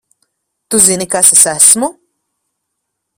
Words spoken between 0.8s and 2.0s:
zini, kas es esmu?